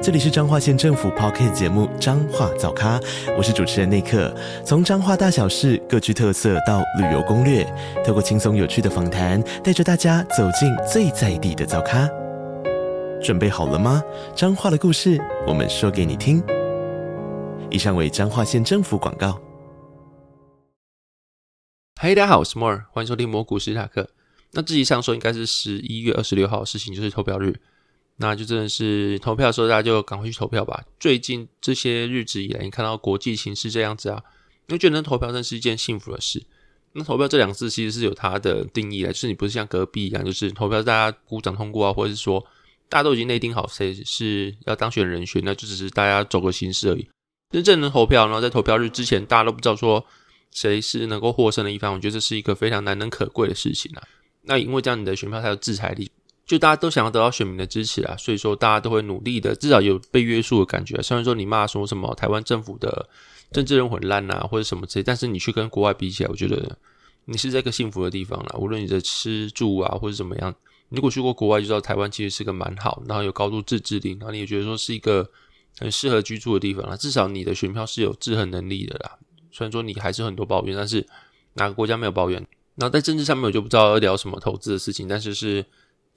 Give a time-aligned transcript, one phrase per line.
[0.00, 3.00] 这里是彰化县政府 Podcast 节目《彰化早咖》，
[3.36, 4.32] 我是主持人内克。
[4.64, 7.64] 从彰化大小事各具特色到旅游攻略，
[8.06, 12.08] 透过轻松有趣的访谈，带着大家走进最在地的早咖。
[13.20, 14.00] 准备好了吗？
[14.36, 16.40] 彰化的故事，我们说给你听。
[17.68, 19.40] 以上为彰化县政府广告。
[22.00, 24.10] 嗨，大家好，我是 More，，欢迎收听魔股史塔克。
[24.52, 27.60] 那这集上说应该是十一月二十六号的事情，就是投票日。
[28.20, 30.84] 那就真的是投票的时候，大家就赶快去投票吧。
[30.98, 34.22] 最近这些日子以来，你看到国际形势这样子啊，
[34.66, 36.42] 你会觉得能投票真是一件幸福的事。
[36.94, 42.44] 那投票这两个字其实是有它的定义的，就是你不是像隔壁一样，就是投票大家鼓掌通过啊，或者是说
[42.88, 47.08] 大家都已经内定好谁是要当选人选，那就只是大家走个形式而已。
[47.52, 50.04] 真正的投票，然后在投票日之前，大家都不知道说
[50.50, 54.02] 谁是能够获胜的一方，我觉得这是一个非常难能可贵的事情啊。
[54.42, 56.10] 那因为这样，你的选票才有制裁力。
[56.48, 61.00] 就大家都想要得到选民的支持啊，所以说大家都会努力的，至少有被约束的感觉。
[61.02, 63.06] 虽然说你骂说什么台湾政府的
[63.52, 66.78] 政治人很烂啊，或者什么之类，但是你去跟国外比起来，我觉得
[67.26, 68.56] 你是在一个幸福的地方啦。
[68.58, 70.54] 无论你的吃住啊，或者怎么样，
[70.88, 75.30] 如果去过国外，就知道台湾其实是个蛮好，然后有高度自治力，然后你也觉得说是一个
[75.78, 76.96] 很适合居住的地方啦。
[76.96, 79.18] 至少你的选票是有制衡能力的啦。
[79.52, 81.06] 虽然说你还是很多抱怨，但是
[81.52, 82.42] 哪个国家没有抱怨？
[82.76, 85.62] 然后在政治上面，我就不知道要聊什么投资的事情，但是是。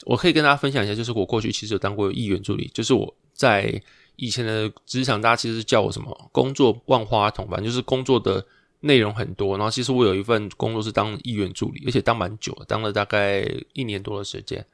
[0.05, 3.81] 我可以跟大家分享一下，就是我过去其实有当过议员助理，就是我在
[4.15, 8.45] 以前的职场，大家其实是叫我什么工作万花筒，反正就是工作的
[8.81, 9.57] 内容很多。
[9.57, 14.65] 然后其实我有一份工作是当议员助理，而且当蛮久的，当了大概一年多的时间。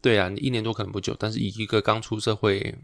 [0.00, 2.74] 对啊，你一年多可能不久，但是以一个刚出社会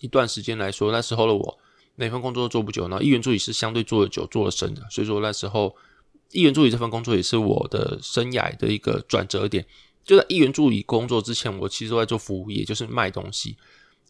[0.00, 1.58] 一段时间来说，那时候的我
[1.96, 5.74] 每份工作都做不久，然后议员助理是相对做的久、做的深的，所以说那时候
[6.32, 9.64] 议员助理这份工作也是我的生涯的一个转折点。
[10.10, 13.56] 就在议员助理工作之前，我其实都在做服务业，就是卖东西。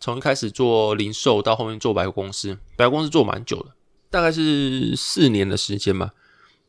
[0.01, 3.75] 从一开始做零售，到后面做百货公司，百货公司做蛮久的，
[4.09, 6.13] 大概是四年的时间嘛。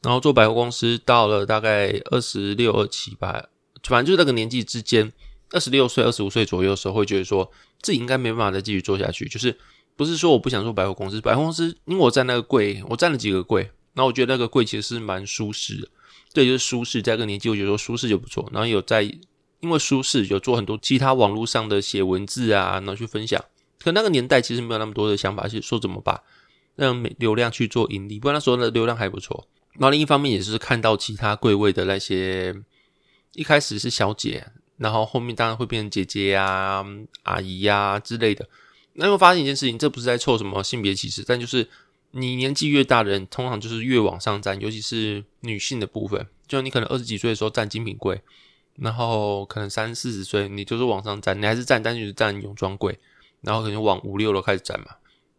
[0.02, 3.46] 然后做百货公司到了大概二十六、二七吧，
[3.88, 5.10] 反正就是那个年纪之间，
[5.52, 7.50] 二十六岁、二十五岁左右的时候，会觉得说
[7.82, 9.30] 自己应该没办法再继续做下去。
[9.30, 9.58] 就是
[9.96, 13.62] 不是说我不想做百货公司，百货公司因为我在那个柜，我站了几个柜，
[13.94, 15.88] 然后我觉得那个柜其实是蛮舒适的。
[16.34, 18.50] 对，就是舒适，在这个年纪，我觉得说舒适就不错。
[18.54, 19.02] 然后有在，
[19.60, 23.44] 因为舒适，有做很多其他网络上的写文字啊，然后去分享。
[23.80, 26.24] 可那个年代其实没有那么多的想法，是说怎么把
[26.76, 28.18] 让流量去做盈利。
[28.18, 29.46] 不过那时候的流量还不错。
[29.74, 32.56] 然后另一方面也是看到其他贵位的那些，
[33.34, 34.48] 一开始是小姐，
[34.78, 36.86] 然后后面当然会变成姐姐呀、
[37.24, 38.48] 阿姨呀、之类的。
[38.94, 41.68] 那又发现一件事情，这不是在凑什么性别歧视，但就是。
[42.12, 46.28] 你年纪越大的人，通常就是越往上站，尤其是女性的部分。
[46.48, 48.22] 就你可能二十几岁的时候站精品柜，
[48.76, 53.00] 然后可能三四十岁，你就是往上站，你还是站，但是就是站泳装柜，
[53.42, 54.88] 然后可能往五六楼开始站嘛。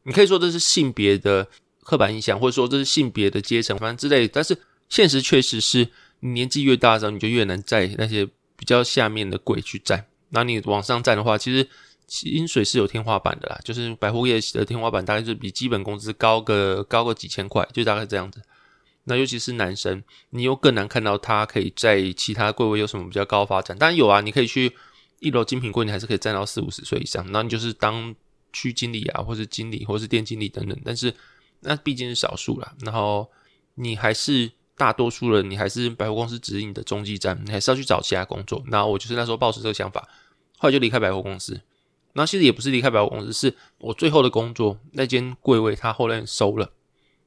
[0.05, 1.47] 你可以说这是性别的
[1.83, 4.27] 刻板印象，或者说这是性别的阶层，反正之类。
[4.27, 4.57] 但是
[4.89, 5.89] 现实确实是，
[6.21, 10.07] 你年纪越大的时候，你就越难在那些比较下面的柜去站。
[10.31, 11.69] 那你往上站的话，其实。
[12.13, 18.43] 薪水是有天花板的啦，就是百货业的天花板大概是比基本工资高个高个几千块，就大概这样子。
[19.05, 23.79] 那尤其是男生，你又更难看到他可以在其他柜位有什么比较高发展。
[23.79, 24.71] 当然有啊，你可以去
[25.21, 28.15] 一楼精品柜，你还是可以站到四五十岁以上，那你就是当
[28.53, 30.79] 区经理啊，或是经理，或是店经理等等。
[30.85, 31.15] 但是
[31.61, 33.27] 那毕竟是少数啦，然后
[33.77, 38.63] 你还是大多数人，你还是百货公司指引的中继站，你还是要去找其他工作。
[38.67, 40.07] 那我就是那时候抱持这个想法，
[40.59, 41.59] 后来就离开百货公司。
[42.15, 46.71] 那其实也不是离开百货公司，是我最后的工作那间柜位，他后来收了。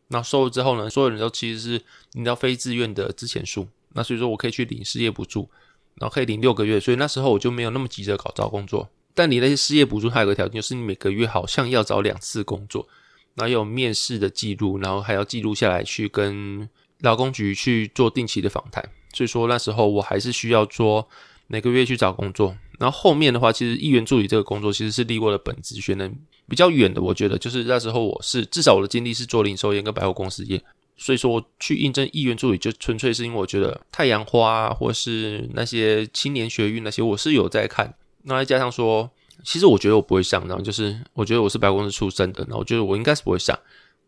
[0.09, 1.81] 那收了之后呢，所有人都其实是
[2.13, 3.68] 领到非自愿的资遣书。
[3.94, 5.50] 那所以说我可以去领失业补助，
[5.95, 6.80] 然后可以领六个月。
[6.80, 8.88] 所以那时候我就没有那么急着搞找工作。
[9.13, 12.88] 但你那些失业补助还有个条件，就是你每个月好像要找两次工作，
[13.33, 16.69] 然后有面试的记录，然后还要记录下来去跟
[17.00, 18.88] 劳工局去做定期的访谈。
[19.13, 21.07] 所以说那时候我还是需要做
[21.47, 22.56] 每个月去找工作。
[22.77, 26.13] 然后后面的话，其实议员助理这个工作其实是离我的本职学能
[26.50, 27.01] 比较远的。
[27.01, 30.62] 我觉得就是那时候我是至少我的经历是做零售业跟百货公司业，
[30.97, 37.94] 所以说我去应征议员助理就纯粹是因为我觉得太阳花，或是那些青年学运那些我是有在看。
[38.24, 39.09] 那再加上说，
[39.44, 43.57] 其实我觉得我不会上，然后就是我觉得我是百货公司出身的，然后我觉得我应该是不会上。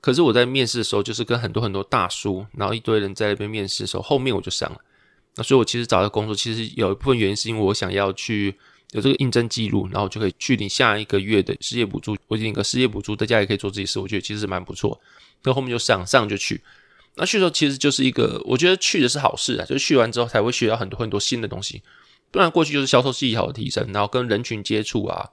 [0.01, 4.77] 可是我在面试的时候，就是跟很多很多大叔，然后一堆人在那边面试的时候，后面我就上了。
[5.37, 8.53] 那所以我其实找的工作，其实有一部分原因是因为我想要去
[8.91, 12.17] 有这个应征记录，然后就可以去领下一个月的失业补助。
[12.27, 14.99] 我领个失业补助，在家也可以做自己事，我觉得其实蛮不错。
[15.43, 16.59] 那后面就上上就去，
[17.15, 21.81] 那去的时候其实就是一个，我觉得去的是好事啊，就是去完之后才会学到很多很多新的东西。
[22.31, 25.29] 不然过去就是销售技巧的提升，然后跟人群接触啊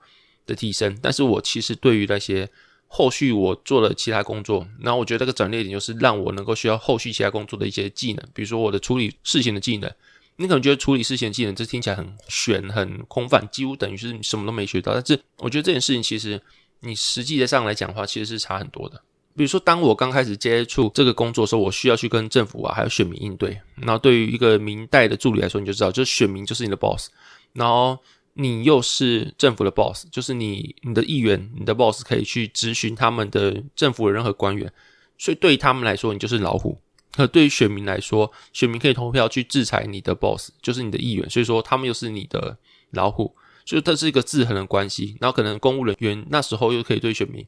[0.46, 0.96] 的提升。
[1.00, 2.48] 但是我其实对于那些
[2.96, 9.92] 后续我做了其他工作，然后我觉得这个转捩点就是让我能够需要后续其他工作的一些技能，比如说我的处理事情的技能。
[10.36, 14.92] 你可能觉得处理事情的技能这听起来很玄、很空泛，几乎等于是你什么都没学到。
[14.92, 16.40] 但是我觉得这件事情其实
[16.80, 19.00] 你实际的上来讲的话，其实是差很多的。
[19.36, 23.60] 比如说，当我刚开始接触这个工作的时候，我需要去跟政府啊，还有选民应对。
[23.74, 27.10] 然后，对于一个明代的助理来说，你就知道，就是选民就是你的 boss，
[27.52, 27.98] 然后
[28.34, 34.72] 你又是政府的 boss，就是你你的议员、你的 boss 可以去质询他们的政府的任何官员。
[35.18, 36.76] 所以，对于他们来说，你就是老虎；
[37.12, 41.28] 可对于选民来说，选民可以投票去制裁你的 boss，就是你的议员。
[41.30, 42.58] 所以说，他们又是你的
[42.90, 43.34] 老虎。
[43.64, 45.16] 所以，这是一个制衡的关系。
[45.20, 47.46] 然后，可能公务人员那时候又可以对选民。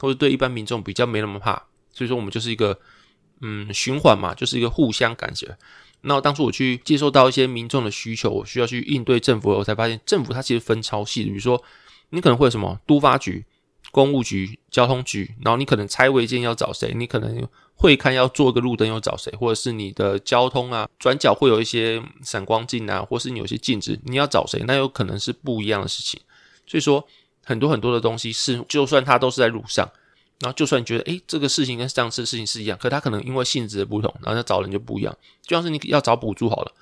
[0.00, 1.60] 或者对一般民众比较没那么怕，
[1.92, 2.78] 所以说我们就是一个
[3.40, 5.58] 嗯循环嘛，就是一个互相感觉。
[6.02, 11.28] 那当初我去接受到一些民众的需求，我需要去应对政府，我才发现政府它其实分超细的。
[11.28, 11.62] 比如说
[12.10, 13.44] 你可能会有什么都发局、
[13.90, 26.20] 公务局、交通局，然后你可能拆违建要找谁，你可能会看要做个路灯要找谁，或者是你的交通啊转角会有一些闪光镜啊，或是你有些镜子你要找谁，那有可能是不一样的事情。
[26.66, 27.06] 所以说。
[27.44, 29.88] 很多很多的东西是，就算它都是在路上，
[30.40, 35.16] 然后就算你觉得，诶，这个事情跟上次的事情是一样，可他可能因为性质的不同，然后他找人就不一样。
[35.42, 36.72] 就像是你要找补助好了，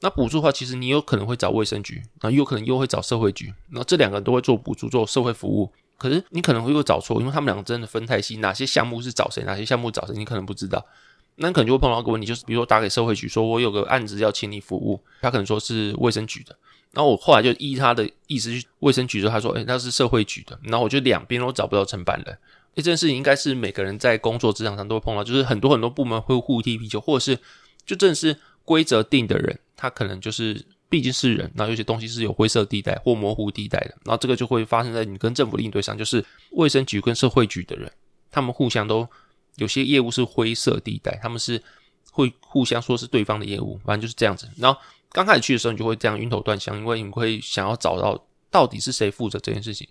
[0.00, 10.84] 那补助的话，其实你有可能会找卫生局，然后有可能又会找社会局，然后这两个都会做补助、做社会服务，可是你可能会又找错，因为他们两个真的分太细，哪些项目是找谁，哪些项目找谁，你可能不知道。
[11.36, 16.56] 那你可能就会碰到一个问题，就是比如说打给社会局，说我有个案子要请你服务，他可能说是卫生局的。
[16.92, 22.38] 然后我后来就依他的意思去卫生局说，他说：“诶，那是社会局的。”然后我就两边都找不到承办人。
[22.76, 27.38] 这件事情应该是每个人在工作职场上都会碰到，就是很多很多部门会互踢皮球，或者是
[27.84, 33.96] 就正是规则定的人，他可能就是毕竟是人，然后有些东西是有灰色地带或模糊地带的。
[34.04, 37.90] 然后这个就会发生在你跟政府的应对上，就是卫生局跟社会局的人，
[38.30, 39.08] 他们互相都
[39.56, 41.62] 有些业务是灰色地带，他们是
[42.12, 44.48] 会互相说是对方的业务，反正就是这样子。
[44.56, 44.78] 然后。
[45.12, 49.88] 刚开始去的时候，你就会这样晕头转向，因为你会想要找到到底是谁负责这件事情。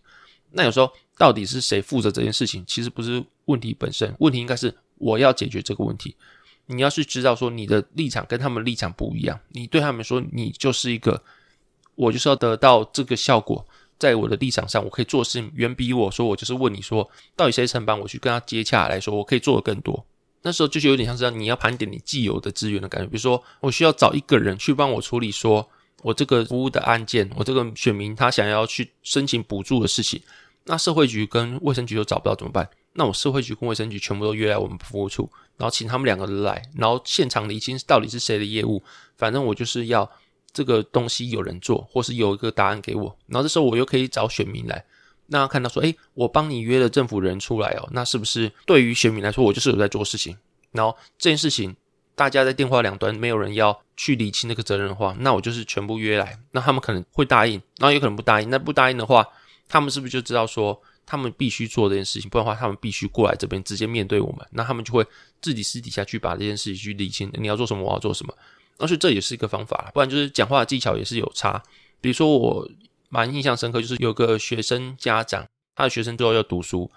[0.51, 6.15] 那有时候到底是谁负责这件事情，其实不是问题本身，问题应该是我要解决这个问题。
[6.67, 11.21] 你要是知道说你的立场跟他们立场不一样，你对他们说你就是一个，
[11.95, 13.65] 我就是要得到这个效果，
[13.99, 20.05] 在我的立场上，我可以做事情远比我说我就是问你说到底谁承办，我去跟他接洽来说，我可以做的更多。
[20.41, 25.67] 那时候就是有点像是你要盘点你既有的资源的感觉，比如说我需要找一个人去帮我处理，说
[26.01, 30.21] 我这个服务的案件，我这个选民他想要去申请补助的事情，
[30.65, 32.69] 那社会局跟卫生局都找不到怎么办？
[32.93, 38.81] 那我社会局跟卫生局全部都约来我们服务处，然后请他们两个人来，然后现场厘清到底是谁的业务，
[39.17, 40.09] 反正我就是要
[40.53, 44.85] 这个东西有人做，或是有一个答案给我，然后这时候我又可以找选民来。
[45.27, 50.37] 那看到说，诶，我帮你约了政府人出来哦，那是不是对于选民来说，我就是有在做事情？
[50.71, 51.75] 然后这件事情，
[52.15, 58.49] 大家在电话两端没有人要去理清那个责任的话，那我就是全部约来，那他们可能会答应，然后有可能不答应。
[58.49, 59.27] 那不答应的话，
[59.67, 62.29] 他们是不是就知道说，他们必须做这件事情？
[62.29, 65.05] 不然的话，他们必须过来这边直接面对我们，那他们就会
[65.41, 67.31] 自己私底下去把这件事情去理清。
[67.33, 68.33] 你要做什么，我要做什么。
[68.77, 71.61] 而且这也是一个方法，不然就是讲话的技巧也是有差。
[72.01, 72.69] 比如说我。
[73.07, 76.91] 蛮印象深刻，就是有个学生家长，他的学生最后要读书，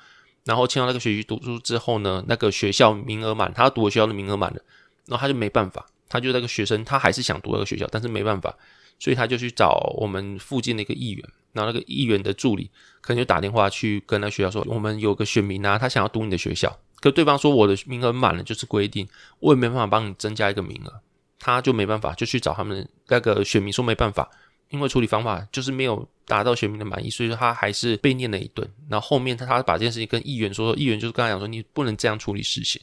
[0.45, 4.61] 然后签到那个学期读书之后呢，那个学校名额满，他读的学校的名额满了，
[5.05, 8.53] 然后他就没办法，他就那个学生他还是想读那个学校，但是没办法，
[8.99, 11.25] 所以他就去找我们附近的一个议员，
[11.59, 19.09] 然后那个议员的助理可能就打电话去跟那学校说，我们有个选民啊，他想要读你的学校，可对方说我的名额满了，就是规定，
[19.41, 21.01] 我也没办法帮你增加一个名额，
[21.39, 24.31] 他就没办法，就去找他们那个选民说没办法。
[24.71, 28.71] 因为处理方法就是没有达到选民的满意，所以说他还是被念了一顿。
[28.87, 32.79] 然后后面他他把这件事情跟议员，说，议员就是跟他讲说，你不能这样处理事情。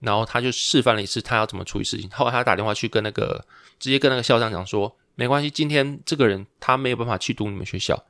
[0.00, 2.10] 然后他就示范了一次他要怎么处理事情。
[2.10, 3.46] 后来他打电话去跟那个
[3.78, 4.92] 直接跟那个校长讲说，
[5.22, 8.04] 没关系，今天这个人他没有办法去读你们学校，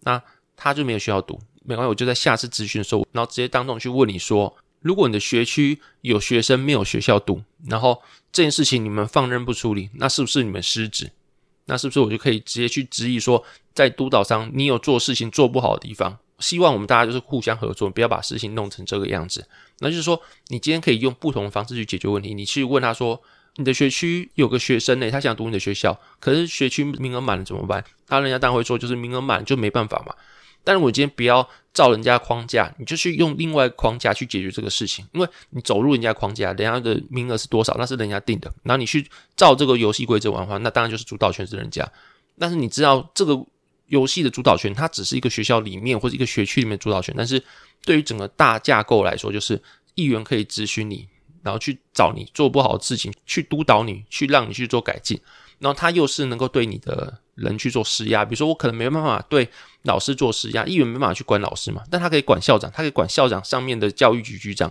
[0.00, 0.22] 那
[0.56, 8.02] 他就没有学校读，没关系，我就在下次咨询的时候，然后直接当众去问你说，如果你的学区有学生没有学校读，然后
[8.32, 11.12] 这件事情你们放任不处理，那是不是你们失职？
[11.66, 13.44] 那是不是我就可以直接去质疑说，
[13.74, 16.16] 在督导上你有做事情做不好的地方？
[16.38, 19.46] 希望我们大家就是互相合作，不要把事情弄成这个样子。
[19.80, 20.18] 那就是说，
[20.48, 22.32] 你今天可以用不同的方式去解决问题。
[22.32, 23.22] 你去问他说，
[23.56, 27.84] 你的学区有个学生呢，他想读你的学校，可是学区名额满了怎么办？
[28.06, 30.14] 他人家当然会说，就是名额满就没办法嘛。
[30.64, 38.50] 但是我今天不要照人家框架，你就去用另外框架去解决这个事情，因为你走入人家框架，人家的名额是多少，那是人家定的。
[38.62, 39.06] 然后你去
[39.36, 41.86] 照这个游戏规则玩的话，那当然就是主导权是人家。
[42.38, 43.38] 但是你知道这个
[43.86, 47.40] 游戏的主导权，它只是一个学校里面或者一个学区里面主导权，但是
[47.84, 49.62] 对于整个大架构来说，就是
[49.94, 51.06] 议员可以质询你，
[51.44, 55.20] 然后去找你做不好的事情，去督导你，去让你去做改进。
[55.60, 59.48] 然后他又是能够对你的人去做施压，比如说我可能没办法对
[59.82, 64.70] 老师做施压，议员没办法去管老师嘛，但他可以管校长，他可以管校长上面的教育局局长，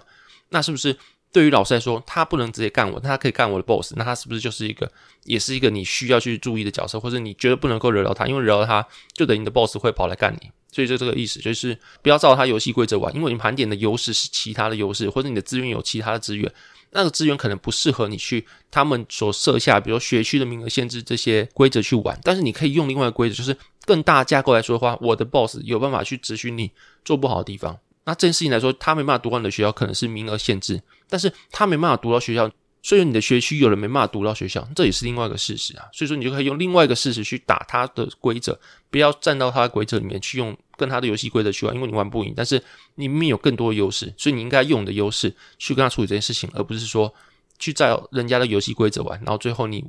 [0.50, 0.98] 那是不是
[1.34, 4.90] 对于老师来说，他不能直接干我，那他可以干我的 boss，那他是不是就是一个，
[5.26, 16.50] 也是一个你需要去注意的角色，或者你觉得不能够惹到他，因为惹到他就等于你的 boss 会跑来干你，所以就这个意思，就是不要照他游戏规则玩，因为你盘点的优势是其他的优势，或者你的资源有其他的资源。
[16.96, 26.70] 那个资源可能不适合你去他们所设下，比如学区的名额限制这些规则去玩，但是你可以用另外的规则，就是更大架构来说的话，我的 boss 有办法去质询你
[27.04, 27.76] 做不好的地方。
[28.06, 30.80] 那这件事情来说，他没办法读完你的学校，可能是名额限制，
[31.14, 32.50] 但是他没办法读到学校。
[32.86, 35.86] 所以你的学区有人没办法读到学校，这也是另外一个事实啊。
[35.94, 38.60] 所以说你就可以用另外一个事实去打他的规则，
[38.92, 42.34] 不要站到他的规则里面去用跟他的游戏规则去玩，因为你玩不赢。
[42.36, 42.62] 但是
[42.96, 47.14] 你明明有更多的优势，所以你应该用你的优势去跟他处理这件事情，而不是说
[47.58, 49.86] 去照人家的游戏规则玩，然后最后你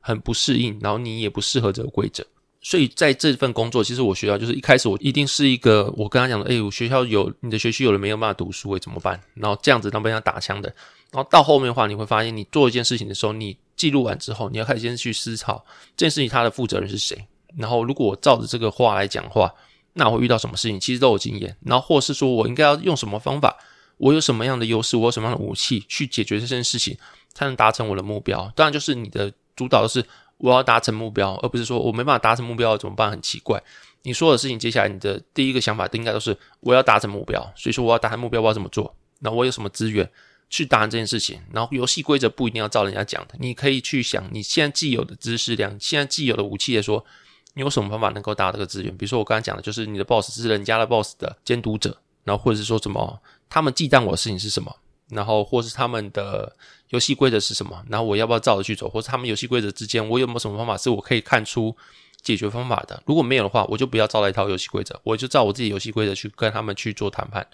[0.00, 2.26] 很不适应，然后你也不适合这个规则。
[2.60, 9.20] 所以在这份工作，其实我学校就是一开始我一定是一个我跟他讲的，哎，我学校有你的学区有人没有办法读书，会怎么办？
[9.34, 10.68] 然后这样子当被他打枪的。
[11.10, 15.64] 然后到后面的话，你会发现，你做一件事情的时候，你记录完之后，你要开始先去思考
[15.96, 17.16] 这件事情它的负责人是谁。
[17.56, 19.50] 然后，如果我照着这个话来讲话，
[19.94, 20.78] 那我会遇到什么事情？
[20.78, 21.56] 其实都有经验。
[21.64, 23.56] 然后，或是说我应该要用什么方法？
[23.96, 24.96] 我有什么样的优势？
[24.96, 26.96] 我有什么样的武器去解决这件事情，
[27.32, 28.52] 才能达成我的目标？
[28.54, 30.04] 当然，就是你的主导的是
[30.38, 33.10] 我要达成目标，而不是说我没办法达成目标怎么办？
[33.10, 33.62] 很奇怪。
[34.02, 37.40] 你说的事情，接下来你的第一个想法都应该都是我要达成目标。
[37.56, 38.94] 所以说，我要达成目标，我要怎么做？
[39.20, 40.10] 那我有什么资源？
[40.50, 47.04] 去达成这件事情，然后游戏规则不一定要照人家讲的，你可以去想你现在既有的知识量，现在既有的武器来说，
[47.52, 48.96] 你有什么方法能够达到这个资源？
[48.96, 54.74] 比如说我刚才讲的，就是你的 boss 是人家的 boss 的监督者，然后或者是说什么他们忌惮我的事情是什么，
[55.10, 56.56] 然后或是他们的
[56.90, 61.76] 游戏规则是什么，然后我要不要照着去走，或是他们游戏规则之间我有没有什么方法是我可以看出
[62.22, 63.02] 解决方法的？
[63.06, 67.46] 如果没有的话，我就不要照那一套游戏规则，我就照我自己游戏规则去跟他们去做谈判。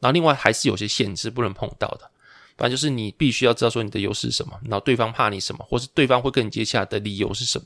[0.00, 2.10] 然后另外还是有些限制不能碰到的。
[2.56, 7.64] 反正就是你必须要知道说你的优势是什么，然后对方怕你什么，或是对方会跟你接洽的理由是什么，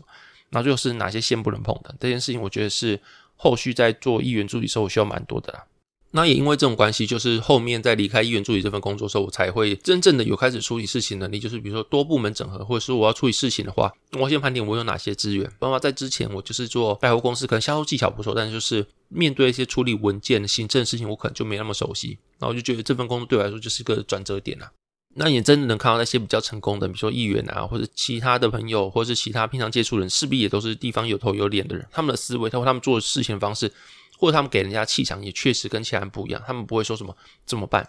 [0.49, 1.94] 然后就是哪些线不能碰的。
[1.99, 2.99] 这件事情我觉得是
[3.35, 5.64] 后续在做议员助理时候我需要蛮多的啦。
[6.13, 11.39] 那也因为这种关系，就是后面在离开议员助理这份工作的时候，我才会真正的有开始处理事情能力。
[11.39, 15.51] 就是比如说多部门整合，或者说我要处理事情的话，我先盘点我有哪些资源。
[15.59, 22.17] 包括在之前我就是做百货公司，可能销售技巧不错，但是就是面对一些处理文件的行政事情，我可能就没那么熟悉。
[22.39, 24.71] 然后我就觉得这份工作对我来说就是一个转折点啊。
[25.19, 31.87] 那也真的能看到那些比较成功的，比如说议员啊，或者其他的朋友，或者是其他平常接触人，势必也都是地方有头有脸的人。
[31.91, 33.73] 他们的思维，包括他们做事情的方式，
[34.18, 36.42] 或者他们给人家气场，也确实跟其他人不一样。
[36.46, 37.88] 他们不会说什么怎么办，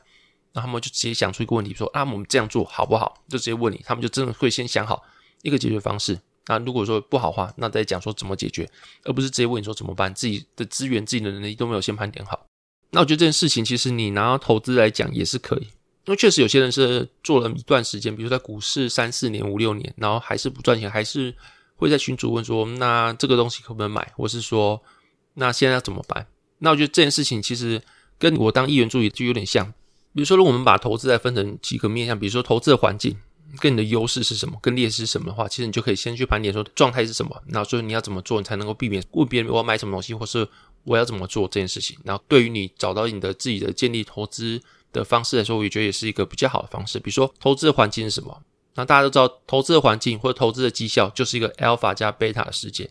[0.54, 3.24] 那他们就直接想出一个问题，说啊，我们这样做好不好？
[3.30, 5.04] 就直接问你，他们就真的会先想好
[5.42, 6.20] 一个解决方式。
[6.48, 8.70] 那如果说不好的话，那再讲说怎么解决，
[9.04, 10.14] 而不是直接问你说怎么办。
[10.14, 12.46] 自己的资源、自己的能力都没有先盘点好。
[12.92, 15.68] 那我觉得这件事情，其实你拿投资来讲也是可以。
[16.06, 21.36] 因为确实有些人是做了一段时间，比如在股市三四年、五六年，然后还是不赚钱，还是
[21.76, 24.82] 会在群主问说：“那这个东西可不可以买？”或是说
[25.38, 26.28] ：“那现在要怎么办？”
[26.60, 27.82] 那我觉得这件事情其实
[28.20, 29.74] 跟我当议员助理就有点像。
[30.14, 33.16] 比如说，如果我们把投资再分成几个面向，比如说投资的环境
[33.60, 40.48] 跟你的优势是什么，跟劣势是什么的话，其实你就可以先去盘点说状态是什么，然后所以你要怎么做，你才能够避免问别人我要买什么东西，或是
[40.84, 41.98] 我要怎么做这件事情。
[42.04, 44.62] 然后对于你找到你的自己的建立投资。
[44.94, 46.98] 的方式来说，我也觉得也是一个比较好的方式。
[46.98, 48.42] 比如说，投资的环境是什么？
[48.76, 52.90] 那大家都知道，投资的环境或者投资的绩效就是一个 alpha 加 beta 的世界。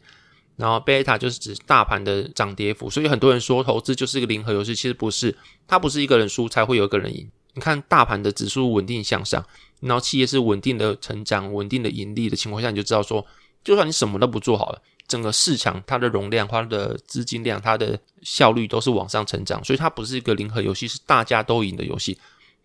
[0.56, 2.90] 然后 beta 就是指大盘的涨跌幅。
[2.90, 5.36] 所以很多人说投资就是一个零和游戏，其实不是，
[5.66, 7.28] 它不是一个人输才会有一个人赢。
[7.54, 9.44] 你看大盘的指数稳定向上，
[9.80, 13.24] 然后企业是稳定的成长、稳定的盈利的情况下，你就知道说，
[13.64, 14.82] 就算你什么都不做好了。
[15.08, 22.18] 整个市场它的容量、它的资金量、它的效率都是往上成长，所以它不是一个零和游戏，是大家都赢的游戏。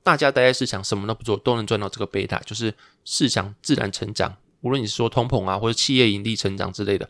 [0.04, 2.74] 大家待在市场什么都不做，都能赚到这个贝塔，就是
[3.06, 4.36] 市场自然成长。
[4.62, 7.08] 无论你是说通膨啊，或者企业盈利成长之类的，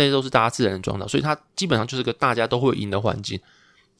[0.00, 3.38] 这些都是大家自然赚到，所以它基本上就是个大家都会赢的环境。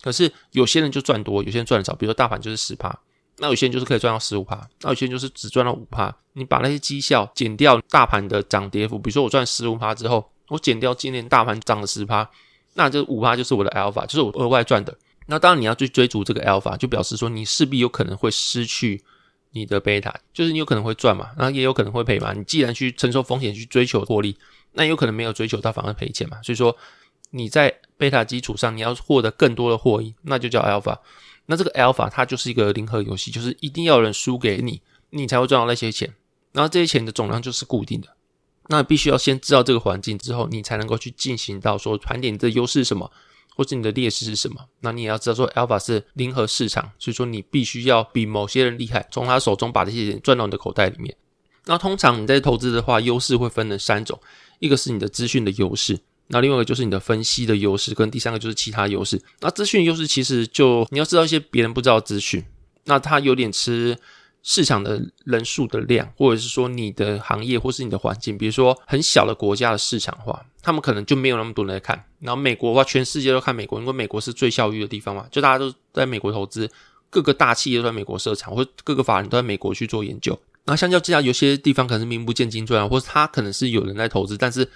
[0.03, 1.95] 可是有些人就赚多，有些人赚的少。
[1.95, 2.99] 比如说大盘就是十趴，
[3.37, 6.15] 那有些人就是可以赚到十五趴，那有些人就是只赚到五趴。
[6.33, 12.29] 你把那些绩效减掉大盘的涨跌幅，比如说我赚十五趴之后，我减掉今年大盘涨了十趴，
[12.75, 14.97] 那这五趴就是我的 alpha，就是我额外赚的。
[15.27, 19.03] 那当然你要去追逐这个 alpha，就表示说你势必有可能会失去
[19.51, 22.33] 你的贝塔，就是你有可能会赚嘛，然后也有可能会赔嘛。
[22.33, 24.37] 你既然去承受风险去追求获利，
[24.73, 26.43] 那有可能没有追求到反而赔钱嘛。
[26.43, 26.77] 所以说
[27.31, 30.99] 你在贝塔基础上你要获得更多的获益，那就叫 alpha。
[31.47, 36.15] 那这个 alpha 它就是一个零和游戏，就是一定要有人输给你，你才会赚到那些钱。
[36.53, 38.09] 然后这些钱的总量就是固定的，
[38.69, 43.11] 那必须要先知道这个环境之后，你才能够去进行到说盘点你的优势是什么，
[43.55, 44.65] 或是你的劣势是什么。
[44.81, 51.17] 那你也要知道说 alpha 是零和市场，所以说你必须要比某些人厉害，从他手中把这些钱赚到你的口袋里面。
[51.67, 54.21] 那通常你在投资的话，优势会分成三种，
[54.61, 55.99] 一个是你的资讯的优势。
[56.29, 59.21] 那另外一个就是你的分析的优势，跟第三个就是其他优势。
[59.41, 62.45] 那资讯优势其实就你要知道一些别人不知道资讯，
[62.85, 63.99] 那它有点吃
[64.43, 68.39] 市场的人数的量，或者是说你的行业或是你的环境。
[68.39, 72.05] 比如说很小的国家的市场化，他们可能就没有那么多人来看。
[72.21, 76.71] 然后美国的话，全世界都看美国，因为美国是最效率的地方嘛，就大家都在美国投资，
[77.11, 80.39] 各个大企业都在美国设厂，或各个法人都在美国去做研究。
[80.71, 84.67] 那相较之下，有些地方可能是名不见经传，或者他可能是有人在投资，但是。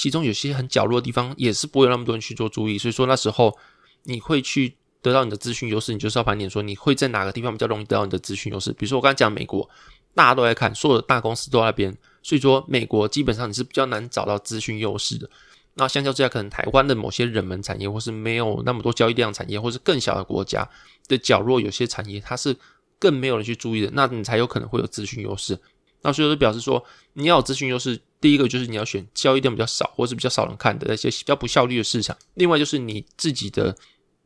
[0.00, 3.58] 其中有些很角落的地方，也是不会有那么多人去做注意，所以说那时候
[4.04, 8.70] 你会去得到你的资讯优势，你就是要盘点说你会在哪个地方比较容易得到你的资讯优势。
[8.74, 9.68] 比如说我刚才讲美国，
[10.14, 15.28] 大家都在看，所有的大公司都在那边，所以说美国基本上你是比较难找到资讯优势的。
[15.74, 20.68] 那相较之下，可能台湾的某些热门产业，或是没有那么多交易量产业，或是更小的国家
[21.08, 22.56] 的角落，有些产业它是
[22.98, 25.58] 更没有人去注意的，那你才有可能会有资讯优势。
[26.02, 32.16] 那所以就表示说，你要有资讯优势，第一个就是你要选交易量比较少，或是比较少人看的那些比较不效率的市场。
[32.34, 33.76] 另外就是你自己的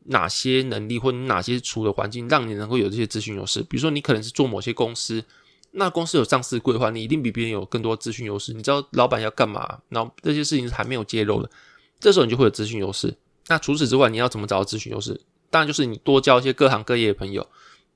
[0.05, 3.61] 哪些能力或者哪些处的环境，让你能够有这些资讯优势。
[3.63, 5.23] 比如说你可能是做某些公司，
[5.71, 8.53] 那公司有上市规划，你一定比别人有更多资讯优势。
[8.53, 11.49] 你知道老板要干嘛，然后这些事情是还没有揭露的，
[11.99, 13.15] 这时候你就会有资讯优势。
[13.47, 15.19] 那除此之外，你要怎么找到资讯优势？
[15.49, 17.47] 当然就是你多交一些各行各业的朋友。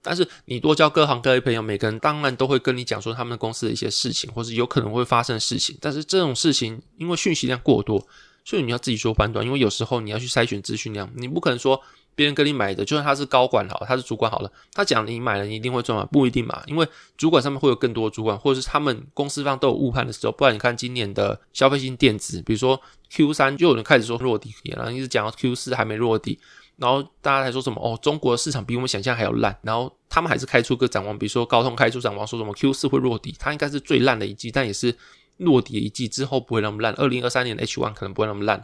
[0.08, 5.78] 但是你多交各行各业朋友，每个人当然都会跟你讲说他们公司的一些事情，或是有可能会发生的事情。
[5.82, 8.08] 但是这种事情因为讯息量过多，
[8.46, 9.46] 所以你要自己做判断。
[9.46, 11.82] 因为有时候你要去筛选资讯量，你不可能说
[12.16, 16.08] 别人跟你买的，就算他是高管好，他是主管好了，他讲你买了你一定会赚吗？
[16.10, 16.64] 不一定嘛。
[16.68, 20.32] 因为主管上面会有更多主管，或者是他们公司方都有误判的时候。
[20.32, 26.40] 不然你看今年的消费性电子，比如说 Q 三就有人开始说落底，然后一直讲到 Q 四还没落底。
[26.78, 29.58] 然后大家还说什么哦，中国的市场比我们想象还要烂。
[29.64, 34.96] 然后他们还是开出个展望，比如说高通开出展望，说什么 Q 四会落底，它应该是最烂的一季，但也是
[35.38, 36.94] 落底的一季之后不会那么烂。
[36.94, 38.64] 二零二三年的 H one 可能不会那么烂，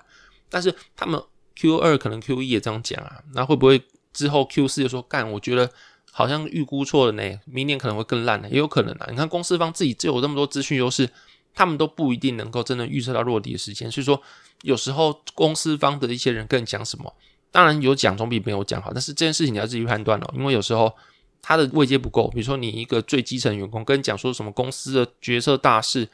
[0.50, 1.22] 但是他们
[1.56, 3.20] Q 二可能 Q 一也这样讲啊。
[3.34, 3.82] 那会不会
[4.14, 5.32] 之后 Q 四就说干？
[5.32, 5.72] 我觉得
[6.12, 9.08] 好像预估错了呢，明年可能会更烂呢，也有可能啊。
[9.10, 11.10] 你看公司方自己就有那么多资讯优势，
[11.56, 13.92] 他们都不一定能够真的预测到落底的时间。
[13.92, 14.22] 所以说
[14.62, 17.12] 有时候公司方的一些人跟你讲什么？
[17.54, 20.92] 当然有讲总比没有讲好，但是这件事情你要自己判断哦，因为有时候
[21.40, 22.28] 他的位阶不够。
[22.30, 26.10] 比如说你一个最基层员工跟你讲说什么公司的决策大事，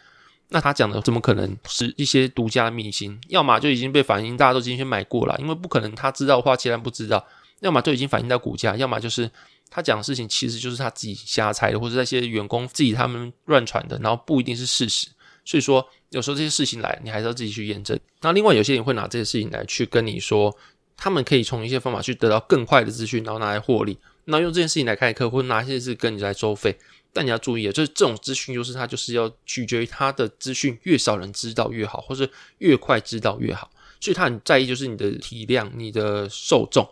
[0.49, 3.17] 那他讲的怎么可能是一些独家的秘辛？
[3.29, 7.17] 要么就已经被反映，大家都今天买过了，因为不可能他知道的话，其然不知道；
[7.61, 9.31] 要么就已经反映到股价；要么就是
[9.69, 15.07] 他讲的事情其实就是他自己瞎猜的，或者那些员工自己他们乱传的，然后不一定是事实。
[15.45, 17.97] 所以说有时候这些事情来，你还是要自己去验证。
[18.19, 20.53] 那另外有些人会拿这些事情来去跟你说。
[20.99, 23.97] 他们可以从一些方法去得到更快的资讯，然后拿来获利。
[24.25, 26.77] 那用这件事情来开课，或者拿一些事跟你来收费。
[27.13, 33.71] 但你要注意啊，就是这种资讯优势，它就是要取决于它的资讯越少人知道越好，或是越快知道越好。
[34.01, 36.87] 所以他很在意就是你的体量、你的受众。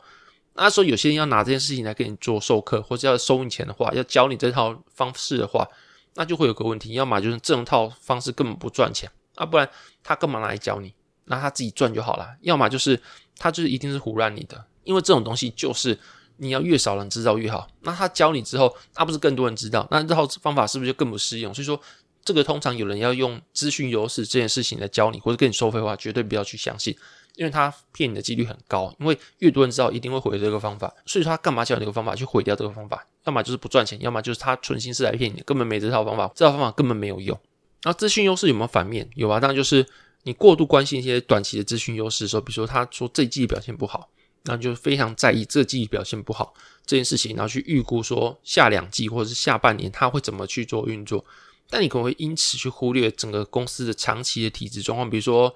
[0.55, 5.67] 那说有些人要拿这件事情来给你做授课，或者要收你钱的话，要教你这套方式的话，
[6.15, 9.69] 那就会有个问题，要么就是这种套方式根本不赚钱，啊，不然
[10.03, 10.93] 他干嘛来教你？
[11.27, 12.27] 那他自己赚就好了。
[12.41, 12.99] 要么就是。
[13.39, 15.95] 他就是一定是胡乱你的，因为这种东西就是
[16.37, 17.67] 你要越少人知道越好。
[17.81, 21.53] 那他教你之后，那不是更多人知道，那这套方法是不是就更不适用？
[21.53, 21.79] 所以说，
[22.25, 26.97] 这个通常有人要用资讯优势这件事情来教你，或者跟你收费的话，绝对不要去相信，
[27.35, 28.91] 因为他骗你的几率很高。
[28.99, 30.91] 因为越多人知道，一定会毁这个方法。
[31.05, 33.05] 所以说，他干嘛教这个方法去毁掉这个方法？
[33.25, 37.39] 要么就是不赚钱，要么就是他存心是来骗你，根本没这套方法，这套方法根本没有用。
[37.83, 39.07] 那资讯优势有没有反面？
[39.13, 39.85] 有啊，当然就是。
[40.23, 44.09] 你过度关心一些短期的资讯优势的时候，比如说他说这季表现不好，
[44.43, 46.53] 那就非常在意这季表现不好
[46.85, 51.23] 这件事情，然后去预估说下两季或者是下半年他会怎么去做运作，
[51.69, 55.55] 但你可能会因此去忽略整个公司的长期的体质状况，比如说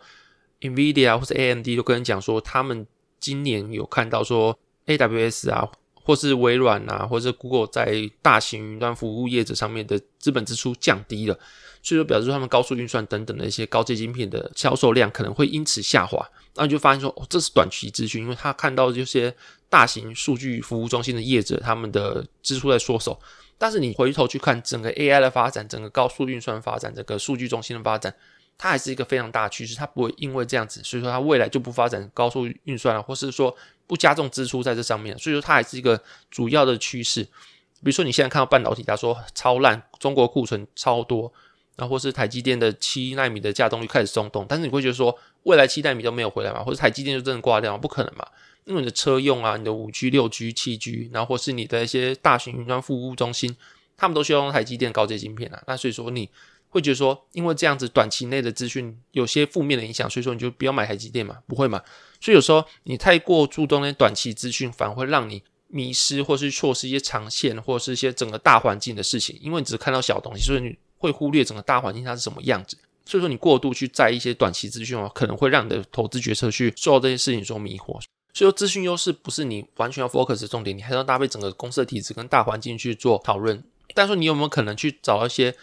[0.62, 2.88] NVIDIA 或者 AMD 都跟人讲说他们
[3.20, 5.70] 今年有看到说 AWS 啊。
[6.12, 11.34] 或是微软啊，或者 Google 在大型云端服务业者上面的资本支出降低了，
[11.82, 16.30] 所以说表示说他们高速运算等等的一些高阶晶片的销售量可能会因此下滑。
[16.56, 19.34] 那你就发现说，哦，这是短期资讯，因为他看到这些
[19.70, 23.18] 大型数据服务中心的业者他们的支出在缩手。
[23.58, 28.14] 但是你回头去看整个 AI 的发展，整个高速运算发展，整个数据中心的发展，
[28.58, 33.56] 它还是一个非常大的趋势，它不会因为这样子，所以说它未来就不发展高速运算了，或是说
[33.92, 37.22] 不加重支出在这上面，所以说它还是一个主要的趋势。
[37.26, 41.30] 比如说你现在看到半导体，它说超烂，中国库存超多，
[41.76, 47.78] 然后或是台积电的七纳米的稼动率开始松动，但是你会觉得说未来七纳米都没有回来嘛，或者台积电就真的挂掉？
[47.78, 48.26] 不可能嘛，
[48.64, 53.58] 因为你的车用啊，你的五 G、六 G、七 G，然后或是你的一些大型云端服务中心，
[53.98, 56.30] 他们都需要用台积电高阶晶片啊，那所以说你。
[56.74, 61.82] 会觉得说，因为这样子短期内的资讯有些负面的影响，所以说你就不要买台积电嘛，不会嘛？
[62.22, 69.38] 所以有时候你太过注重那些短期资讯，反而会让你迷失，或是错失一些长线，或是一些整个大环境的事情。
[69.42, 72.78] 因为你只看到小东西，所以你会忽略整个大环境它是什么样子。
[73.06, 78.00] 所以说你过度去在意一些短期资讯哦，可能会让你的投资决策去受到这些事情所迷惑。
[78.34, 83.62] 所以说资讯优势不是你完全要 focus 的重点，你还要搭配整个公司的体制跟大环境去做讨论。
[83.94, 85.54] 但是你有没有可能去找一些？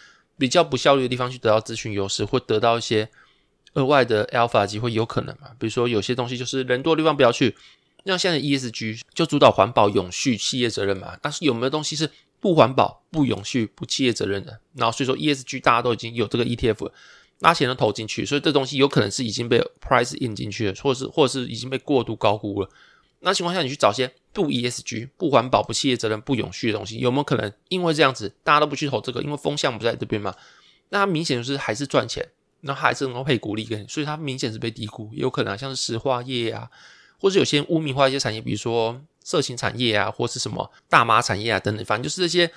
[0.41, 3.11] 比较不效率的地方去得到资讯优势，或得到一些
[3.75, 5.49] 额外的 alpha 机会，有可能嘛？
[5.59, 7.57] 比如说有些东西就是人多的地方不要去，
[8.05, 11.17] 像现在 ESG 就主导环保、永续、企业责任嘛。
[11.21, 14.61] 但是有没有东西是不环保、不永续、不企业责任的？
[14.75, 16.93] 然后所以说 ESG 大家都已经有这个 ETF 了，
[17.41, 22.71] 拿钱都投进去，所以这东西有可能是已经被 price in 进去了，或者是或者是已经被过度高估了。
[23.21, 29.21] 那情况下，你去找些不 ESG、不环保、不企业责任、不永续的东西，有没有可能因为这样子，大家都不去投这个？
[29.23, 30.33] 因为风向不在这边嘛？
[30.91, 32.29] 那它明显就是还是赚钱，
[32.61, 36.71] 那还是能够配股利给你，所以它明显是被低估，有可能、啊、像是石化业啊，
[37.21, 42.51] 或者有些污名化一些产业，比如说色情产业啊，或是什么大麻产业啊等等，反正就是这些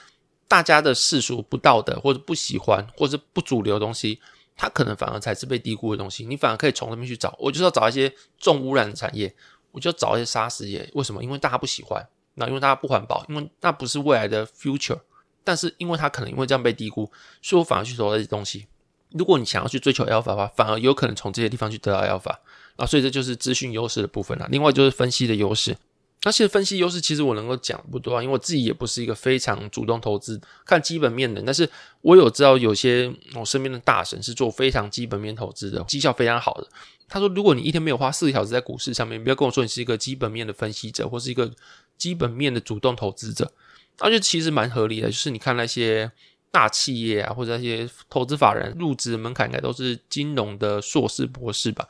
[0.47, 4.19] 大家的世俗不道德或者不喜欢或者不主流的东西，
[4.55, 6.25] 它可能反而才是被低估的东西。
[6.25, 9.33] 你反而可以从那边去找，我就是要找一些重污染的产业。
[9.73, 11.23] 我就找一些砂石业，为什么？
[11.23, 14.99] 因为大家不喜欢，那因为大家不环保，因为那不是未来的 future。
[15.45, 17.09] 但是因为它可能因为这样被低估，
[17.41, 18.67] 所以我反而去投这些东西。
[19.13, 22.36] 如果你想要去追求 alpha 的话，反而有可能从这些地方去得到 alpha
[22.76, 22.86] 啊。
[22.86, 24.47] 所以这就是资讯优势的部分啦。
[24.52, 25.76] 另外就是分析的优势。
[26.24, 31.41] 那其实分析优势其实我能够讲不多啊，因为我自己也不是一个非常主动投资看基本面的。
[31.43, 31.67] 但是
[32.02, 36.67] 我有知道有些我身边的大神是做非常基本面投资的，绩效非常好的。
[37.10, 41.52] 他说：“如果你一天没有花四个小时在股市上面，不要跟我说你是一个基本面的分析者，或是一个
[41.97, 43.52] 基本面的主动投资者。”
[44.00, 46.10] 那就其实蛮合理的，就是你看那些
[46.51, 51.87] 大企业啊，或者那些投资法人入职门槛应该都是金融的硕士博士吧？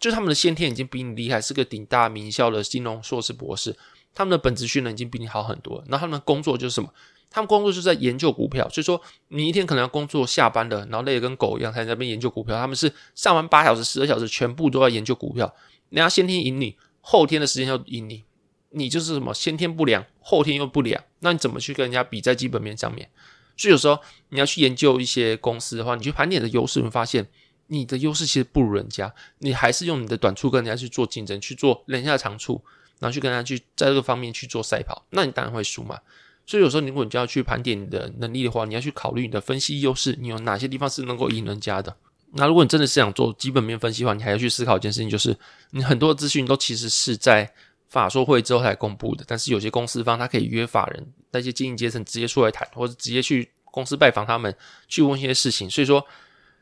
[0.00, 3.76] 就是他们的先天已经比你厉害，是个顶大名校的金融硕士博士，
[4.14, 5.84] 他们的本职训练已经比你好很多。
[5.88, 6.88] 那他们工作就是什么？
[7.30, 12.56] 他们工作就是在研究股票，所以说你一天可能要工作下班了，然后累得跟狗一样，才在那边研究股票。
[12.56, 15.54] 他们是上完八小时、十二小时，全部都在研究股票。
[15.90, 18.24] 人家先天赢你，后天的时间要赢你，
[18.70, 23.10] 你就是什么先天不良，后天又不良，那你怎么去跟人家比在基本面上面？
[23.58, 27.26] 所以有时候你要去研究一些公司的话，你去盘点的优势，你会发现
[27.66, 32.62] 你的优势其实不如人家，你还是用你的短处跟人家去做竞争，去做人家的长处，
[33.00, 35.98] 然后去跟人家去在这个方面去做赛跑，那你当然会输嘛。
[36.46, 41.94] 所以有时候，如果你就要去盘点你的能力的话，你要去考虑你的分析优势，你有哪些地方是能够赢人家的。
[42.32, 45.36] 那如果你真的是想做基本面分析的话，你还要去思考一件事情，就是
[45.72, 47.52] 你很多资讯都其实是在
[47.88, 49.24] 法说会之后才公布的。
[49.26, 54.54] 但是有些公司方他可以约法人那些经营阶层直接出来谈，或者直接去公司拜访他们
[54.86, 55.68] 去问一些事情。
[55.68, 56.04] 所以说，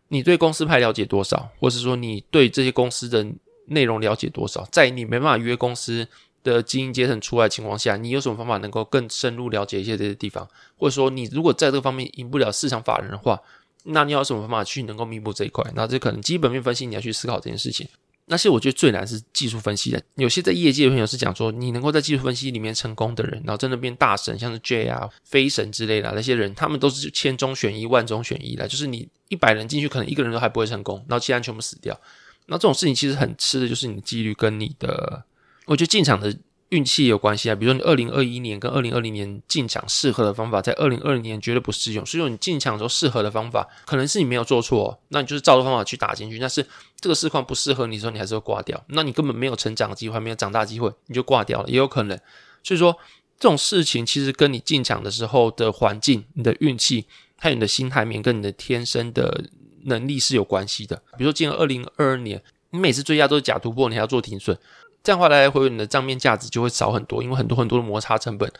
[0.08, 3.26] 你对公司派了解多少，或是说你对这些公司的
[3.66, 6.06] 内容了解多少，在你没办法约公司
[6.44, 10.48] 的经营阶层出来的情况下，你有什么方法能够更深入了解一些这些地方？
[10.76, 13.40] 或者说，你如果在这个方面赢不了市场法人的话，
[13.84, 15.64] 那你要有什么方法去能够弥补这一块？
[15.74, 17.88] 那这可能基本面分析你要去思考这件事情。
[18.28, 20.02] 那些我觉得最难是技术分析的。
[20.16, 28.66] 有些在业界的朋友是讲说，你能够在技术分析里面成功的人，然后真的变大神，像是 J 啊、飞神之类的那些人，他们都是千中选一、万中选一的。
[28.66, 31.98] 就是你一百人进去，可能一个人都还不会成功，然后其他人全部死掉。
[32.46, 35.24] 那这种事情其实很吃的就是你的几率跟你的。
[35.66, 36.32] 我觉得进场的
[36.70, 42.04] 运气也有关系啊，比如说你二零二一年跟二零二零年进场适合的方法，在二零二零年绝对不适用。
[42.04, 46.40] 所以说你进场的时候适合的方法，可能是你没有做错，那你就是照着方法去打进去。
[46.40, 46.66] 但是
[47.00, 48.82] 这个市况不适合你的时候，你还是会挂掉。
[48.88, 52.18] 那你根本没有成长的机会，没有长大机会，你就挂掉了，也有可能。
[52.64, 52.96] 所以说
[53.38, 59.44] 这种事情其实跟你进场的时候的环境、你的运气，还有你的心态面跟你的天生的
[59.84, 60.96] 能力是有关系的。
[61.16, 64.58] 比如说今年二零二二年，你每次追加都是假突破，你还要做停损。
[65.06, 68.52] 这样的话来来回回，你的账面价值就会少很多，因为很多很多的摩擦成本。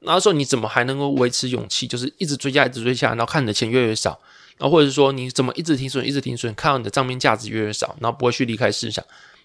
[0.00, 4.18] 那时候你怎么还能够维持勇气，就是一直追加，一直追加，然后看你的钱越来越少，
[4.58, 9.04] 然后或者是说你怎么一直停损，一直停损，看到你的账面价值越来越少，然后不会去离开市场？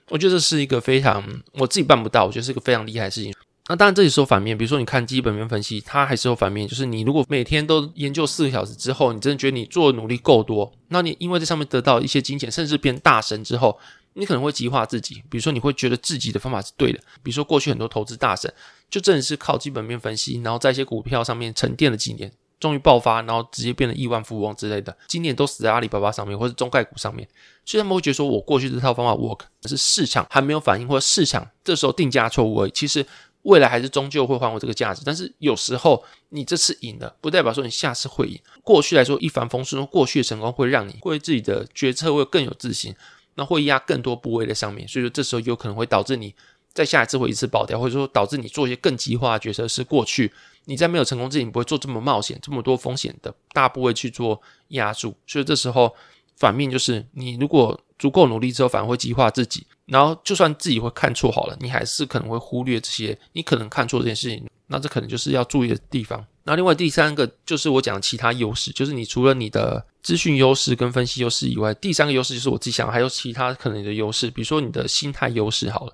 [0.10, 3.32] 我觉得这是一个非常我自己办不到，我觉得是一个非常厉害的事情。
[3.67, 13.78] 那当然这里说反面，比如说你看基本面分析，它还是有反面，就是你如果每天都研究四个小时之后，你真的觉得你做的努力够多，那你因为这上面得到一些金钱，甚至变大神之后，
[14.17, 15.23] 你可能会激化自己。
[15.30, 18.53] 比如说你会觉得自己的方法是对的，比如说过去很多投资大神
[18.89, 22.32] 就真的是靠基本面分析，然后在一些股票上面沉淀了几年。
[22.60, 24.97] 终于爆发，然后直接变成亿万富翁之类的。
[25.08, 27.27] 今年都死在阿里巴巴上面，或者中概股上面。
[27.63, 32.71] 所以他们会觉得说，我过去这套方法 work，是市场还没有反应，或者市场这时候定价错误而已。
[32.71, 33.06] 其实
[33.43, 35.03] 未来还是终究会还我这个价值。
[35.06, 38.39] 但是有时候你这次赢了，不代表说你下次会赢。
[38.63, 42.95] 过去来说一帆风顺，过去的成功会让你会自己的决策会更有自信，
[43.38, 44.86] 那会压更多部位在上面。
[44.86, 46.36] 所以说这时候有可能会导致你
[46.73, 50.34] 在下一次会一次爆掉，或者说导致你做一些更极化的决策，是过去。
[50.65, 55.95] 你在没有成功之前，你不会做这么冒险、这么多风险的大部位去做压注，所以这时候
[56.36, 66.26] 反面就是，你如果足够努力之后，反而会激化自己，然后就算自己会看错好了，你还是可能会忽略这些你可能看错这件事情，那这可能就是要注意的地方。
[66.47, 75.93] 那另外第三个就是我讲的其他优势，就是你除了你的资讯优势跟分析优势以外，第三个优势就是我自己想还有其他可能的优势，比如说你的心态优势好了。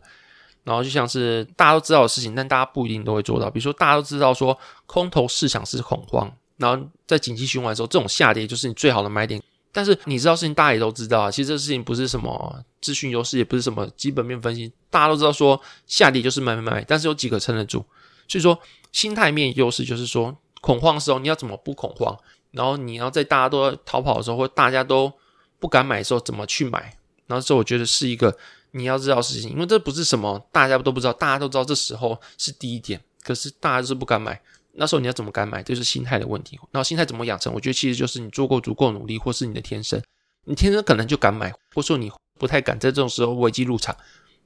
[0.63, 3.49] 然后就像是大家都知道的事情，但大家不一定都会做到。
[3.49, 9.41] 比如说，大家都知道说空头市场是恐慌，然后在紧急循环的时候，这种下跌就是你最好的买点。
[9.73, 11.31] 但是你知道事情，大家也都知道啊。
[11.31, 16.85] 其实这事情不是什么资讯优势，也不是什么基本面分析，大家都知道说下跌就是买买买。
[16.87, 17.83] 但是有几个撑得住。
[18.29, 18.57] 所以说，
[18.93, 20.33] 心态面优势就是说，
[20.63, 22.17] 恐慌的时候你要怎么不恐慌？
[22.51, 25.11] 然后你要在大家都在逃跑的时候，或大家都
[25.59, 26.97] 不敢买的时候，怎么去买？
[27.27, 28.37] 然后这我觉得是一个。
[28.75, 34.41] 你要知道事情，因为这不是什么大家都不知道，大家都知道这时候是低点，可是大家就是不敢买。
[34.71, 35.61] 那时候你要怎么敢买？
[35.61, 36.59] 这就是心态的问题。
[36.71, 37.53] 然后心态怎么养成？
[37.53, 40.01] 我觉得其实就是你做过足够努力，或是你的天生，
[40.45, 43.95] 你天生可能就敢买，或说你不太敢在这种时候危机入场。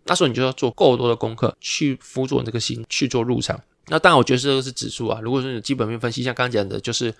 [0.03, 3.58] 那时候你就要做够多的功课去辅佐你这个心去做入场。
[3.88, 5.19] 那当然，我觉得这个是指数啊。
[5.21, 7.13] 如果说你基本面分析，像刚刚讲的，就是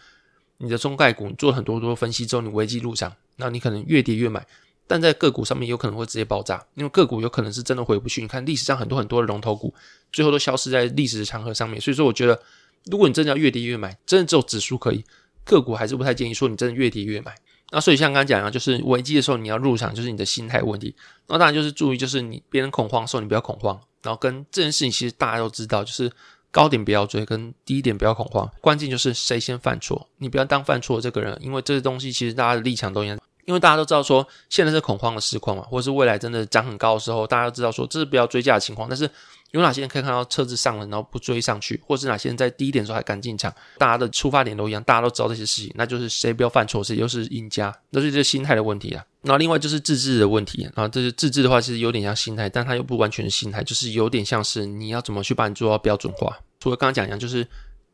[0.58, 4.46] 你的中概股，做很多多分析之后，你危机入场，那你可能越跌越买。
[4.90, 8.22] 但在个股上面有可能会直接爆炸，因为个股有可能是真的回不去。
[8.22, 9.74] 你看历史上很多很多的龙头股，
[10.14, 11.80] 最后都消失在历史的长河上面。
[11.80, 12.42] 所以说，我觉得
[12.86, 15.04] 如果你真的要越跌越买，真的只有指数可以，
[15.44, 17.36] 个股还是不太建议说你真的越跌越买。
[17.70, 20.96] 那所以像刚刚讲的，就是危机的时候你要入场，就是你的心态问题。
[21.28, 26.10] 那当然就是注意，就是你别人恐慌的时候你不要恐慌，然后跟这件事情其实大家都知道，就是
[26.58, 28.50] 高点不要追，跟低点不要恐慌。
[28.60, 33.15] 关键就是谁先犯错，你不要当犯错的这个人，因为这些东西其实大家的立场都一样。
[33.46, 38.89] 因为大家都知道说现在是恐慌的时况嘛，或者是未来真的涨很高的时候，大家都知道说这是不要追价的情况。
[38.89, 39.08] 但是
[39.52, 43.54] 有哪些人可以看到车子上了，然后不追上去，或是哪些人在低点的时候还敢进场？
[43.78, 47.74] 大家的出发点都一样，大家都知道这些事情，那就是谁不要犯错，谁就是赢家。
[47.91, 49.06] 那是这心态的问题啊。
[49.22, 50.63] 然后另外就是自制的问题。
[50.76, 56.38] 然后这是自制的话，其实有点像心态，但它又不完全是心态，就是有点像是你要怎么去把你做到标准化。
[56.60, 57.48] 除了刚刚讲一样，就是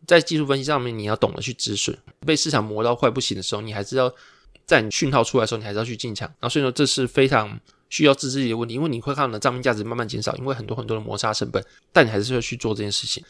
[0.08, 1.98] 在技术分析上面，你要懂得去止损。
[2.26, 4.14] 被市场磨到快不行的时候，你还是要。
[4.66, 6.26] 在你讯号出来的时候，你还是要去进场。
[6.40, 13.22] 然后所以说，这是非常需要自制力的问题，因为你会看到你的账面价值慢慢减少，因为很多很多的摩擦成本，但你还是要去做这件事情。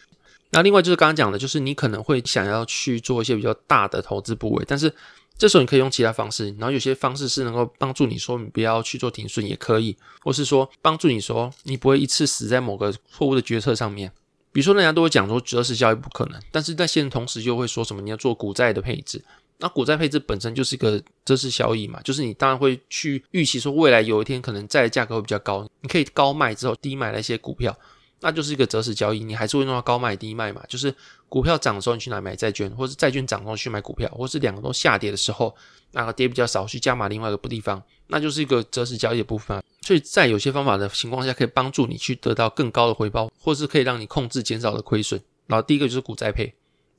[0.52, 4.93] 那另外就是刚刚讲的，就是你可能会想要去做一些比较大的投资部位，但是
[5.36, 14.12] 这时候你可以用其他方式，然后有些方式是能够帮助你说你不要去做停损也可以，或是说帮助你说你不会一次死在某个错误的决策上面。
[14.54, 19.22] 比如说人家都会讲说择时交易不可能，但是在现同时又会说什么你要做股债的配置。
[19.60, 27.76] 那股债配置本身就是一个择时交易嘛，就是你当然会去预期说未来有一天可能债的价格会比较高，你可以高卖之后低买那些股票，
[28.20, 30.94] 那就是一个择时交易，你还是会弄到高卖低卖嘛，就是
[31.30, 35.56] 股票涨的时候你去哪买债券，或是债券涨的时候去买股票，或是两个都下跌的时候，
[35.92, 39.63] 那个跌比较少去加码另外一个地方，那就是一个择时交易的部分。
[39.84, 45.22] 所以在有些方法的情况下，可以帮助你去得到更高的回报，或是可以让你控制减少的亏损。
[45.48, 46.56] 然后第一个就是股债配。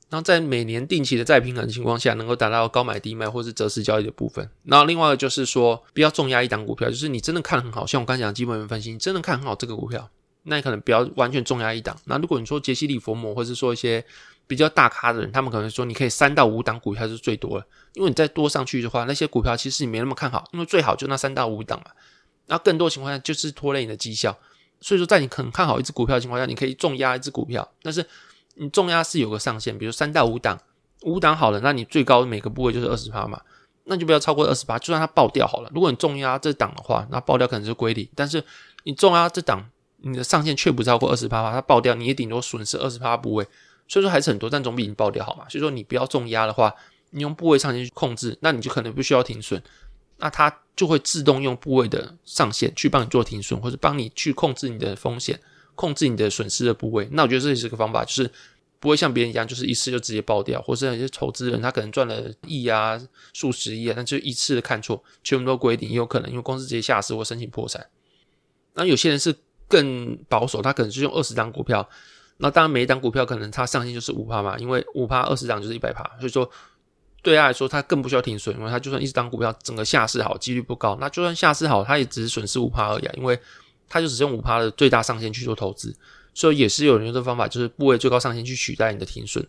[0.07, 4.47] 然后在每年定期的再平衡的情况下，能够达到高买低卖或是择时交易的部分。
[4.63, 10.07] 然后另外就是说，不要重压一档股票，就是你真的看很好，像我刚才讲基本面分析，你真的看很好这个股票，
[10.43, 11.97] 那你可能不要完全重压一档。
[12.05, 14.05] 那如果你说杰西·利弗摩，或是说一些
[14.45, 21.89] 比较大咖的人，他们可能说你可以三到五档股票是最多的，因为你再多上去的话，那些股票其实你没那么看好，因为最好就那三到五档嘛。
[22.47, 24.37] 那更多情况下就是拖累你的绩效。
[24.81, 28.05] 所以说，在你很看好一只股票的情况下，你可以重压一只股票，但是
[28.55, 30.59] 你重压是有个上限，比如三到五档。
[31.01, 33.39] 五档好了，那你最高每个部位就是二十趴嘛，
[33.83, 35.69] 那就不要超过二十趴，就算它爆掉好了。
[35.73, 38.43] 如果你重压这档的话，那爆掉可能是归零，但是
[38.83, 43.45] 你重压这档，你的上限却不超过二十趴，它爆掉你也顶多损失二十趴部位，
[43.87, 45.45] 所以说还是很多，但总比你爆掉好嘛。
[45.47, 46.73] 所以说你不要重压的话，
[47.11, 49.61] 你用部位上限去控制，那你就可能不需要停损，
[50.25, 55.39] 那它就会自动用部位的上限去帮你做停损，或者帮你去控制你的风险，
[55.75, 57.07] 控制你的损失的部位。
[57.11, 58.31] 那我觉得这也是个方法，就是
[58.79, 62.99] 不会像别人一样，就是一次就直接爆掉，或者有些投资人他可能赚了亿啊、
[63.33, 67.85] 数十亿啊，但就一次的看错，全部都归零，也有可能因为公司直接下市或申请破产。
[68.73, 69.35] 那有些人是
[69.67, 71.87] 更保守，他可能是用二十张股票。
[72.37, 76.49] 那当然，每一档股票可能它上限就是五趴嘛，因为五趴二十档就是一百趴，所以说
[77.25, 83.37] 对他来说，他更不需要停损，因为他就算一直当股票整个下市好，几率不高，那就算下市好，他也只是损失五趴而已，啊因为
[83.89, 85.95] 他就只用五趴的最大上限去做投资，
[86.35, 89.43] 所以也是有人用这方法，就是部位最高上限去取代你的停损。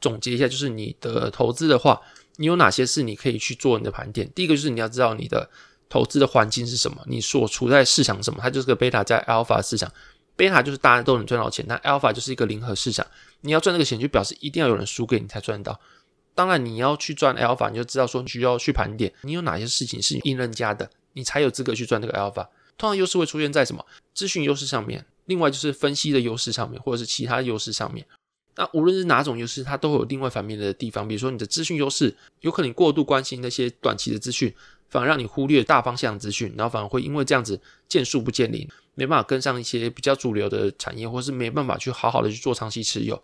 [0.00, 1.98] 总结一下，就是你的投资的话，
[2.36, 4.30] 你有哪些事你可以去做你的盘点？
[4.34, 5.48] 第一个就是你要知道你的
[5.88, 9.90] 投资的环境是什么，你所处在市场什么，它就是个贝塔加 alpha 市场。
[10.36, 13.04] 贝塔就是大家都能赚到钱，但 Alpha 就是一个零和市场。
[13.40, 15.80] 你要赚这个钱，就表示一定要有人输给你才赚到。
[16.38, 22.46] 当然，你要去赚 Alpha，你就知道说你需要去盘点，你有哪些事情是赢人家的，你才有资格去赚这个 Alpha。
[22.76, 23.84] 通常优势会出现在什么？
[24.14, 28.06] 资讯优势上面，另外就是分析的优势上面，或者是其他优势上面。
[28.54, 31.08] 那无论是哪种优势，它都会有另外反面的地方。
[31.08, 34.54] 比如说你的资讯优势，有可能过度关心那些短期的资讯，
[34.88, 43.20] 反而让你忽略大方向资讯，然后反而会因为这样子见树不见林，没办法跟上一些比较主流的产业，或是没办法去好好的去做长期持有。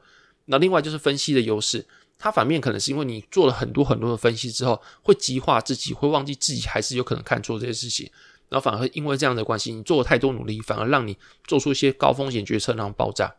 [0.47, 1.87] 那另外就是分析的优势，
[2.19, 8.11] 它反面可能是因为你做了很多很多的分析之后，会极化自己，会忘记自己还是有可能看错这些事情，
[8.49, 13.35] 然后反而因为这样的关系，你做了太多努力，反而让你做出一些高风险决策，然后爆炸。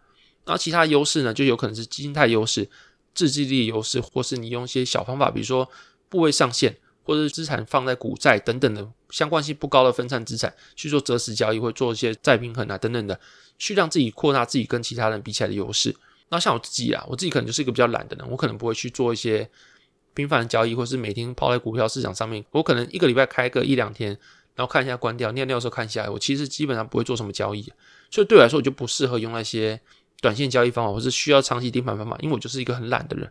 [0.45, 2.69] 然后其他优势呢，就有可能是心态优势、
[3.15, 5.67] 自制力优势，或是你用一些小方法，比如说
[6.07, 13.19] 部位上限，或者是资产放在股债等等的相关性不高的分散资产去做择时交易，或做一些再平衡啊等等的，
[13.57, 15.95] 去让自己扩大自己跟其他人比起来的优势。
[16.29, 19.49] 那像我自己啊，我自己可能就是一个比较懒的人，我可能不会去做一些
[20.13, 22.43] 频繁的交易，或是每天泡在股票市场上面。
[22.51, 24.09] 我可能一个礼拜开个一两天，
[24.55, 27.71] 然后看一下关掉，尿尿的时候看一下，我其实基本上不会做什么交易，
[28.09, 29.79] 所以对我来说，我就不适合用那些。
[30.21, 33.29] 短线交易方法，或是需要长期盯盘方法，因为我就是一个很懒的人，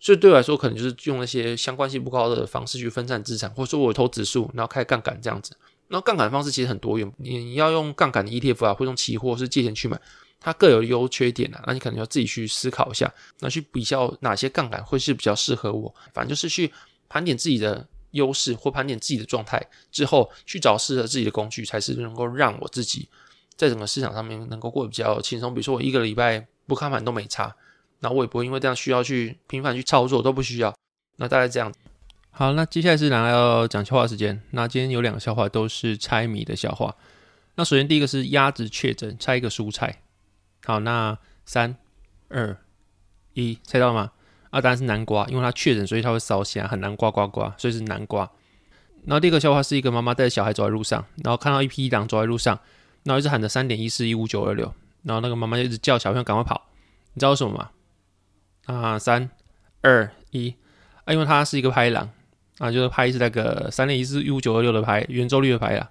[0.00, 5.54] 所以对我来说，可能就是用那些相关性不高的方式去分散资产，或者说我投指数，然后开杠杆这样子。
[5.88, 10.00] 那杠杆的方式其实很多元，你要用杠杆的 ETF 啊，或用期货，是借钱去买，
[10.42, 11.62] 它各有优缺点啊。
[11.66, 15.94] 那你可能要自己去思考一下，那去比较哪些杠杆会是比较适合我。
[16.12, 16.70] 反正就是去
[17.08, 23.08] 盘点自己的优势或盘点自己的状态之后，去找适合自己的工具，才是能够让我自己。
[23.56, 27.54] 在整个市场上面能够过得比较轻松，比如说我一个礼拜不看盘都没差，
[28.00, 30.74] 那我也不会因为这样需要去频繁去操作，都不需要。
[31.16, 31.72] 那大概这样。
[32.30, 34.42] 好，那接下来是来要讲笑话时间。
[34.50, 36.96] 那今天有两个笑话都是猜谜的笑话。
[37.54, 40.01] 那首先第一个是鸭子确诊，猜一个蔬菜。
[40.64, 41.76] 好，那三
[42.28, 42.56] 二
[43.34, 44.12] 一，猜到吗？
[44.50, 48.30] 啊，当然是南瓜，因为它确诊，所以它会烧声，很难呱呱呱，所以是南瓜。
[49.04, 52.58] 然后第二个笑话是一个妈妈带着小孩走在路上，然后看到一匹狼走在路上。
[53.04, 54.72] 然后一直喊着三点一四一五九二六，
[55.02, 56.68] 然后那个妈妈就一直叫小朋友赶快跑，
[57.14, 57.70] 你知道为什么吗？
[58.66, 59.28] 啊，三
[59.80, 60.54] 二一，
[61.04, 62.08] 啊，因为它是一个拍狼
[62.58, 65.90] 啊，就是拍是那个三点一四一五九二六的拍，圆周率的拍啊。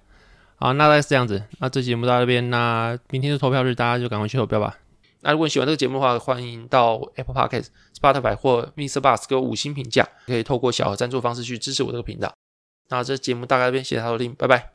[0.62, 4.78] 好，那大概是这样子，那这节目到这边，那明天是投票日，大家就赶快去投票吧。
[5.22, 7.66] 那如果你喜欢这个节目的话，欢迎到 Apple Podcast、
[8.00, 9.00] Spotify 或 Mr.
[9.00, 12.32] Bus 给我五星评价，可以透过小额赞助方式去支持我这个频道。
[12.90, 14.70] 那这节目大概这边，谢谢大家收听，拜拜。